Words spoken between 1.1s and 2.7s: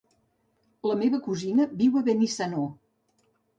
cosina viu a Benissanó.